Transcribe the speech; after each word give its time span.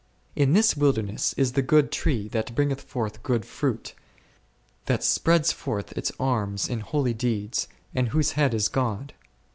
In 0.35 0.53
this 0.53 0.75
wilder 0.75 1.03
ness 1.03 1.33
is 1.33 1.51
the 1.51 1.61
good 1.61 1.91
Tree 1.91 2.27
that 2.29 2.55
bringeth 2.55 2.81
forth 2.81 3.21
good 3.21 3.45
fruit, 3.45 3.93
that 4.87 5.03
spreads 5.03 5.51
forth 5.51 5.91
its 5.95 6.11
arms 6.19 6.67
in 6.67 6.79
holy 6.79 7.13
deeds, 7.13 7.67
and 7.93 8.07
whose 8.07 8.31
head 8.31 8.55
is 8.55 8.67
God. 8.67 9.13